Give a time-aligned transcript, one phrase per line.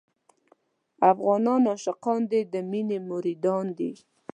[1.11, 3.91] افغانان عاشقان دي او د مينې مريدان دي.